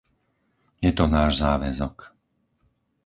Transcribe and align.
Je 0.85 0.89
to 0.97 1.05
náš 1.17 1.31
záväzok. 1.45 1.95